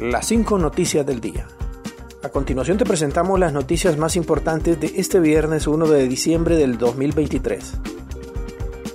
las 0.00 0.26
5 0.28 0.56
noticias 0.56 1.04
del 1.04 1.20
día. 1.20 1.46
A 2.22 2.30
continuación 2.30 2.78
te 2.78 2.86
presentamos 2.86 3.38
las 3.38 3.52
noticias 3.52 3.98
más 3.98 4.16
importantes 4.16 4.80
de 4.80 4.94
este 4.96 5.20
viernes 5.20 5.66
1 5.66 5.86
de 5.88 6.08
diciembre 6.08 6.56
del 6.56 6.78
2023. 6.78 7.74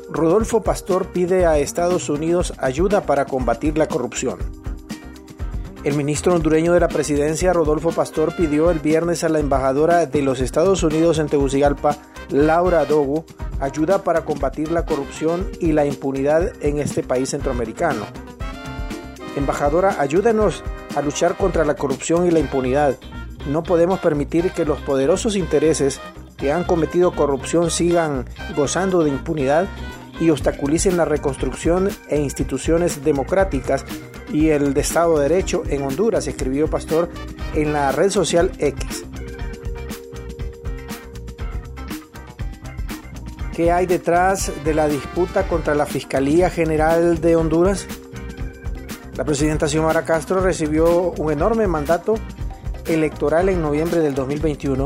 Rodolfo 0.10 0.64
Pastor 0.64 1.08
pide 1.12 1.46
a 1.46 1.60
Estados 1.60 2.10
Unidos 2.10 2.54
ayuda 2.58 3.02
para 3.02 3.26
combatir 3.26 3.78
la 3.78 3.88
corrupción. 3.88 4.40
El 5.84 5.96
ministro 5.96 6.34
hondureño 6.34 6.74
de 6.74 6.80
la 6.80 6.88
presidencia, 6.88 7.54
Rodolfo 7.54 7.92
Pastor, 7.92 8.36
pidió 8.36 8.72
el 8.72 8.80
viernes 8.80 9.24
a 9.24 9.30
la 9.30 9.40
embajadora 9.40 10.08
de 10.08 10.24
los 10.24 10.42
Estados 10.42 10.82
Unidos 10.82 11.20
en 11.20 11.28
Tegucigalpa, 11.28 12.00
Laura 12.30 12.84
Dogu, 12.86 13.26
ayuda 13.60 14.04
para 14.04 14.26
combatir 14.26 14.72
la 14.72 14.88
corrupción 14.88 15.48
y 15.60 15.72
la 15.72 15.86
impunidad 15.86 16.52
en 16.62 16.80
este 16.80 17.04
país 17.04 17.30
centroamericano. 17.30 18.06
Embajadora, 19.36 19.98
ayúdenos 20.00 20.64
a 20.96 21.02
luchar 21.02 21.38
contra 21.38 21.66
la 21.66 21.76
corrupción 21.76 22.26
y 22.26 22.32
la 22.32 22.40
impunidad. 22.40 22.98
No 23.48 23.64
podemos 23.64 24.00
permitir 24.00 24.52
que 24.52 24.66
los 24.66 24.80
poderosos 24.80 25.36
intereses 25.36 26.00
que 26.38 26.52
han 26.52 26.64
cometido 26.64 27.12
corrupción 27.12 27.70
sigan 27.70 28.26
gozando 28.56 29.04
de 29.04 29.10
impunidad 29.10 29.68
y 30.20 30.30
obstaculicen 30.30 30.98
la 30.98 31.06
reconstrucción 31.06 31.90
e 32.10 32.20
instituciones 32.20 33.04
democráticas 33.04 33.86
y 34.32 34.50
el 34.50 34.74
de 34.74 34.82
Estado 34.82 35.18
de 35.18 35.30
Derecho 35.30 35.64
en 35.68 35.84
Honduras, 35.84 36.28
escribió 36.28 36.70
Pastor 36.70 37.10
en 37.54 37.74
la 37.74 37.92
red 37.92 38.10
social 38.10 38.52
X. 38.60 39.06
¿Qué 43.56 43.72
hay 43.72 43.86
detrás 43.86 44.52
de 44.66 44.74
la 44.74 44.88
disputa 44.90 45.48
contra 45.48 45.76
la 45.76 45.86
Fiscalía 45.86 46.50
General 46.50 47.22
de 47.22 47.38
Honduras? 47.38 47.88
La 49.18 49.24
presidenta 49.24 49.70
Xiomara 49.70 50.04
Castro 50.04 50.42
recibió 50.42 51.14
un 51.18 51.32
enorme 51.32 51.68
mandato 51.68 52.16
electoral 52.86 53.48
en 53.48 53.62
noviembre 53.62 54.02
del 54.02 54.14
2021. 54.14 54.86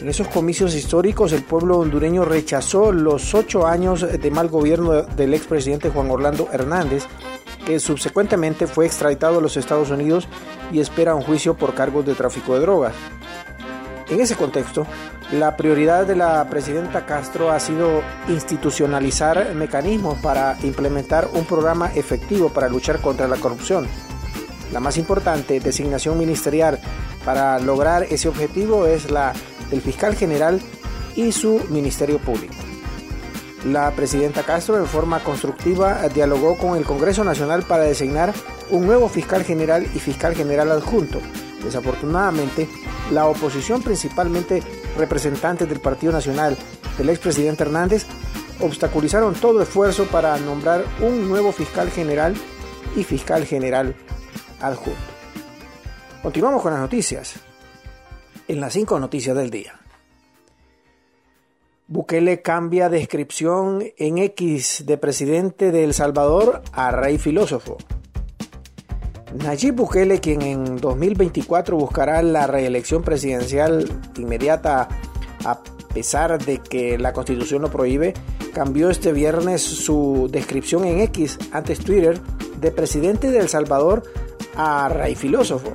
En 0.00 0.08
esos 0.08 0.28
comicios 0.28 0.74
históricos 0.74 1.32
el 1.32 1.42
pueblo 1.42 1.78
hondureño 1.78 2.24
rechazó 2.24 2.90
los 2.90 3.34
ocho 3.34 3.66
años 3.66 4.00
de 4.00 4.30
mal 4.30 4.48
gobierno 4.48 5.02
del 5.02 5.34
expresidente 5.34 5.90
Juan 5.90 6.10
Orlando 6.10 6.48
Hernández, 6.50 7.04
que 7.66 7.78
subsecuentemente 7.80 8.66
fue 8.66 8.86
extraditado 8.86 9.38
a 9.38 9.42
los 9.42 9.58
Estados 9.58 9.90
Unidos 9.90 10.26
y 10.72 10.80
espera 10.80 11.14
un 11.14 11.22
juicio 11.22 11.54
por 11.54 11.74
cargos 11.74 12.06
de 12.06 12.14
tráfico 12.14 12.54
de 12.54 12.60
drogas. 12.60 12.94
En 14.10 14.20
ese 14.20 14.34
contexto, 14.34 14.86
la 15.32 15.56
prioridad 15.56 16.04
de 16.04 16.16
la 16.16 16.44
presidenta 16.50 17.06
Castro 17.06 17.52
ha 17.52 17.60
sido 17.60 18.02
institucionalizar 18.28 19.54
mecanismos 19.54 20.18
para 20.18 20.58
implementar 20.64 21.28
un 21.32 21.44
programa 21.44 21.92
efectivo 21.94 22.48
para 22.48 22.68
luchar 22.68 23.00
contra 23.00 23.28
la 23.28 23.36
corrupción. 23.36 23.86
La 24.72 24.80
más 24.80 24.96
importante 24.96 25.60
designación 25.60 26.18
ministerial 26.18 26.80
para 27.24 27.60
lograr 27.60 28.02
ese 28.04 28.28
objetivo 28.28 28.86
es 28.86 29.12
la 29.12 29.32
del 29.70 29.80
fiscal 29.80 30.16
general 30.16 30.60
y 31.14 31.30
su 31.30 31.60
ministerio 31.70 32.18
público. 32.18 32.54
La 33.64 33.92
presidenta 33.92 34.42
Castro 34.42 34.76
en 34.76 34.86
forma 34.86 35.20
constructiva 35.20 36.08
dialogó 36.08 36.58
con 36.58 36.76
el 36.76 36.84
Congreso 36.84 37.22
Nacional 37.22 37.62
para 37.62 37.84
designar 37.84 38.32
un 38.70 38.86
nuevo 38.86 39.08
fiscal 39.08 39.44
general 39.44 39.86
y 39.94 40.00
fiscal 40.00 40.34
general 40.34 40.72
adjunto. 40.72 41.20
Desafortunadamente, 41.62 42.68
la 43.12 43.26
oposición, 43.26 43.82
principalmente 43.82 44.62
representantes 44.96 45.68
del 45.68 45.80
Partido 45.80 46.12
Nacional 46.12 46.56
del 46.96 47.10
expresidente 47.10 47.64
Hernández, 47.64 48.06
obstaculizaron 48.60 49.34
todo 49.34 49.62
esfuerzo 49.62 50.06
para 50.06 50.36
nombrar 50.38 50.84
un 51.00 51.28
nuevo 51.28 51.52
fiscal 51.52 51.90
general 51.90 52.34
y 52.96 53.04
fiscal 53.04 53.44
general 53.44 53.94
adjunto. 54.60 54.98
Continuamos 56.22 56.62
con 56.62 56.72
las 56.72 56.80
noticias. 56.80 57.34
En 58.46 58.60
las 58.60 58.72
cinco 58.72 58.98
noticias 58.98 59.36
del 59.36 59.50
día. 59.50 59.80
Bukele 61.86 62.42
cambia 62.42 62.88
descripción 62.88 63.82
en 63.96 64.18
X 64.18 64.84
de 64.86 64.96
presidente 64.96 65.72
de 65.72 65.84
El 65.84 65.94
Salvador 65.94 66.62
a 66.72 66.90
rey 66.90 67.18
filósofo. 67.18 67.78
Nayib 69.34 69.76
Bukele, 69.76 70.20
quien 70.20 70.42
en 70.42 70.76
2024 70.76 71.76
buscará 71.76 72.22
la 72.22 72.46
reelección 72.46 73.02
presidencial 73.02 73.88
inmediata 74.16 74.88
a 75.44 75.60
pesar 75.94 76.44
de 76.44 76.58
que 76.58 76.98
la 76.98 77.12
constitución 77.12 77.62
lo 77.62 77.70
prohíbe, 77.70 78.14
cambió 78.52 78.90
este 78.90 79.12
viernes 79.12 79.62
su 79.62 80.28
descripción 80.30 80.84
en 80.84 81.00
X, 81.00 81.38
antes 81.52 81.78
Twitter, 81.78 82.20
de 82.60 82.70
presidente 82.72 83.30
de 83.30 83.38
El 83.38 83.48
Salvador 83.48 84.02
a 84.56 84.88
rey 84.88 85.14
filósofo. 85.14 85.72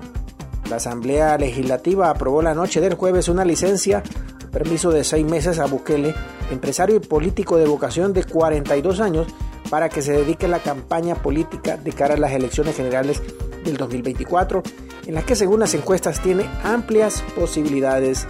La 0.70 0.78
Asamblea 0.78 1.38
Legislativa 1.38 2.10
aprobó 2.10 2.42
la 2.42 2.54
noche 2.54 2.82
del 2.82 2.96
jueves 2.96 3.30
una 3.30 3.46
licencia, 3.46 4.04
permiso 4.52 4.92
de 4.92 5.04
seis 5.04 5.26
meses 5.26 5.60
a 5.60 5.66
Bukele, 5.66 6.14
empresario 6.52 6.98
y 6.98 7.00
político 7.00 7.58
de 7.58 7.66
vocación 7.66 8.14
de 8.14 8.24
42 8.24 9.00
años, 9.00 9.28
para 9.70 9.90
que 9.90 10.02
se 10.02 10.12
dedique 10.12 10.46
a 10.46 10.50
la 10.50 10.60
campaña 10.60 11.16
política 11.16 11.78
de 11.78 11.92
cara 11.92 12.14
a 12.14 12.18
las 12.18 12.32
elecciones 12.34 12.76
generales 12.76 13.22
del 13.66 13.78
2024, 13.78 14.64
en 15.08 15.16
las 15.16 15.26
que 15.26 15.36
según 15.36 15.60
las 15.60 15.74
encuestas 15.74 16.22
tiene 16.22 16.46
amplias 16.64 17.22
posibilidades 17.36 18.28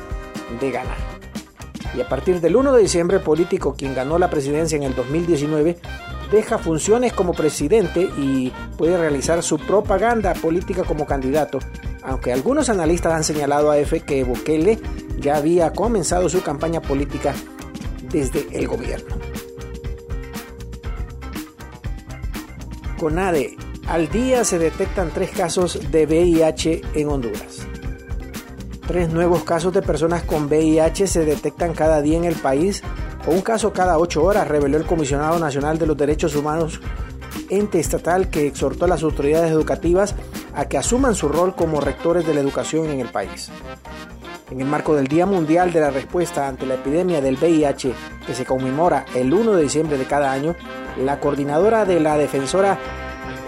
de 0.59 0.71
ganar. 0.71 0.97
Y 1.95 2.01
a 2.01 2.09
partir 2.09 2.41
del 2.41 2.55
1 2.55 2.73
de 2.73 2.81
diciembre, 2.81 3.19
político 3.19 3.75
quien 3.77 3.93
ganó 3.93 4.17
la 4.17 4.29
presidencia 4.29 4.75
en 4.75 4.83
el 4.83 4.95
2019 4.95 5.77
deja 6.31 6.57
funciones 6.57 7.13
como 7.13 7.33
presidente 7.33 8.09
y 8.17 8.51
puede 8.77 8.97
realizar 8.97 9.43
su 9.43 9.57
propaganda 9.57 10.33
política 10.33 10.83
como 10.83 11.05
candidato, 11.05 11.59
aunque 12.03 12.33
algunos 12.33 12.69
analistas 12.69 13.13
han 13.13 13.23
señalado 13.23 13.71
a 13.71 13.77
EFE 13.77 14.01
que 14.01 14.23
Bukele 14.23 14.79
ya 15.19 15.37
había 15.37 15.71
comenzado 15.71 16.27
su 16.27 16.41
campaña 16.41 16.81
política 16.81 17.33
desde 18.11 18.47
el 18.51 18.67
gobierno. 18.67 19.15
CONADE 22.99 23.55
al 23.87 24.09
día 24.09 24.43
se 24.43 24.57
detectan 24.57 25.11
tres 25.13 25.31
casos 25.31 25.79
de 25.91 26.05
VIH 26.05 26.81
en 26.95 27.09
Honduras. 27.09 27.67
Tres 28.87 29.09
nuevos 29.09 29.43
casos 29.43 29.73
de 29.73 29.81
personas 29.81 30.23
con 30.23 30.45
VIH 30.45 31.07
se 31.07 31.25
detectan 31.25 31.73
cada 31.73 32.01
día 32.01 32.17
en 32.17 32.25
el 32.25 32.35
país, 32.35 32.83
o 33.27 33.31
un 33.31 33.41
caso 33.41 33.73
cada 33.73 33.97
ocho 33.97 34.23
horas, 34.23 34.47
reveló 34.47 34.77
el 34.77 34.85
Comisionado 34.85 35.39
Nacional 35.39 35.77
de 35.77 35.87
los 35.87 35.97
Derechos 35.97 36.35
Humanos, 36.35 36.79
ente 37.49 37.79
estatal 37.79 38.29
que 38.29 38.47
exhortó 38.47 38.85
a 38.85 38.87
las 38.87 39.03
autoridades 39.03 39.51
educativas 39.51 40.15
a 40.55 40.67
que 40.67 40.77
asuman 40.77 41.15
su 41.15 41.27
rol 41.27 41.55
como 41.55 41.81
rectores 41.81 42.25
de 42.25 42.33
la 42.33 42.41
educación 42.41 42.89
en 42.89 43.01
el 43.01 43.09
país. 43.09 43.49
En 44.51 44.61
el 44.61 44.67
marco 44.67 44.95
del 44.95 45.07
Día 45.07 45.25
Mundial 45.25 45.73
de 45.73 45.81
la 45.81 45.89
Respuesta 45.89 46.47
ante 46.47 46.65
la 46.65 46.75
epidemia 46.75 47.21
del 47.21 47.37
VIH, 47.37 47.93
que 48.25 48.33
se 48.33 48.45
conmemora 48.45 49.05
el 49.15 49.33
1 49.33 49.53
de 49.53 49.63
diciembre 49.63 49.97
de 49.97 50.05
cada 50.05 50.31
año, 50.31 50.55
la 51.03 51.19
coordinadora 51.19 51.85
de 51.85 51.99
la 51.99 52.17
defensora 52.17 52.79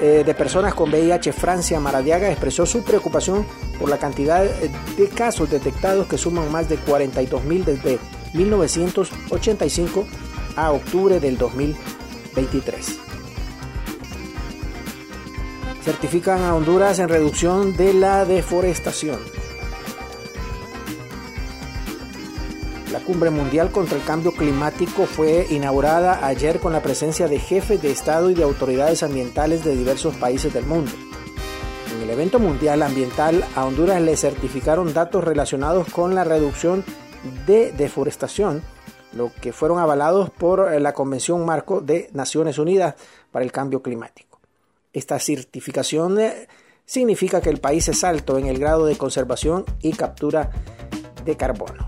eh, 0.02 0.24
de 0.26 0.34
personas 0.34 0.74
con 0.74 0.90
VIH, 0.90 1.32
Francia 1.34 1.80
Maradiaga, 1.80 2.30
expresó 2.30 2.66
su 2.66 2.84
preocupación 2.84 3.46
por 3.80 3.90
la 3.90 3.98
cantidad 3.98 4.44
de 4.44 5.10
casos 5.10 5.50
detectados 5.50 6.08
que 6.08 6.18
suman 6.18 6.52
más 6.52 6.70
de 6.70 6.78
42.000 6.80 7.64
desde 7.64 8.00
1985 8.34 10.06
a 10.56 10.72
octubre 10.72 11.20
del 11.20 11.38
2023. 11.38 13.00
Certifican 15.84 16.42
a 16.42 16.54
Honduras 16.54 17.00
en 17.00 17.08
reducción 17.08 17.78
de 17.78 17.94
la 17.94 18.26
deforestación. 18.26 19.37
Cumbre 23.08 23.30
mundial 23.30 23.72
contra 23.72 23.98
el 23.98 24.04
cambio 24.04 24.34
climático 24.34 25.06
fue 25.06 25.48
inaugurada 25.50 26.28
ayer 26.28 26.60
con 26.60 26.74
la 26.74 26.84
presencia 26.84 27.30
de 27.30 27.40
jefes 27.40 27.82
de 27.82 27.90
Estado 27.90 28.30
y 28.30 28.34
de 28.34 28.44
autoridades 28.44 29.02
ambientales 29.02 29.64
de 29.64 29.78
diversos 29.78 30.18
países 30.18 30.54
del 30.54 30.66
mundo. 30.66 30.92
En 31.96 32.02
el 32.02 32.10
evento 32.10 32.38
mundial 32.38 32.84
ambiental 32.84 33.46
a 33.56 33.64
Honduras 33.64 34.02
le 34.02 34.18
certificaron 34.18 34.94
datos 34.94 35.24
relacionados 35.24 35.88
con 35.90 36.16
la 36.16 36.26
reducción 36.26 36.84
de 37.46 37.72
deforestación, 37.72 38.62
lo 39.14 39.32
que 39.42 39.54
fueron 39.54 39.80
avalados 39.80 40.30
por 40.30 40.70
la 40.82 40.92
Convención 40.92 41.46
Marco 41.46 41.80
de 41.80 42.10
Naciones 42.12 42.58
Unidas 42.58 42.96
para 43.32 43.46
el 43.46 43.54
Cambio 43.54 43.82
Climático. 43.82 44.42
Esta 44.92 45.18
certificación 45.18 46.20
eh, 46.20 46.50
significa 46.84 47.40
que 47.40 47.52
el 47.52 47.62
país 47.62 47.88
es 47.88 48.04
alto 48.04 48.38
en 48.38 48.48
el 48.48 48.60
grado 48.60 48.86
de 48.86 48.98
conservación 48.98 49.64
y 49.82 49.94
captura 49.94 50.52
de 51.24 51.38
carbono. 51.38 51.88